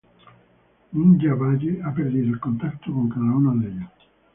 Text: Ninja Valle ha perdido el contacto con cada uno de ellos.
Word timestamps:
Ninja 0.93 1.35
Valle 1.35 1.79
ha 1.83 1.93
perdido 1.93 2.33
el 2.33 2.39
contacto 2.39 2.91
con 2.91 3.07
cada 3.07 3.35
uno 3.37 3.55
de 3.55 3.67
ellos. 3.67 3.91